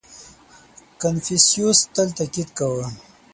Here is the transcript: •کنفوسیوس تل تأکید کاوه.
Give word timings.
•کنفوسیوس 1.01 1.79
تل 1.93 2.07
تأکید 2.17 2.49
کاوه. 2.57 2.85